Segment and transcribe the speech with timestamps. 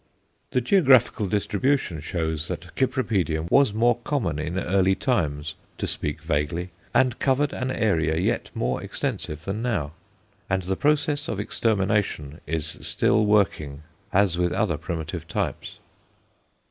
[0.49, 6.71] The geographical distribution shows that Cypripedium was more common in early times to speak vaguely
[6.91, 9.91] and covered an area yet more extensive than now.
[10.49, 15.77] And the process of extermination is still working, as with other primitive types.